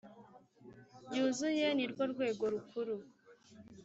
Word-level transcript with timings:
byuzuye 1.07 1.67
nirwo 1.73 2.03
rwego 2.11 2.43
rukuru 2.53 2.95